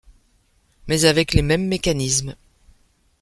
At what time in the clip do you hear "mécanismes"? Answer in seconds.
1.67-2.35